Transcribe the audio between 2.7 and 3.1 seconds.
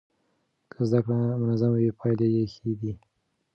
ده.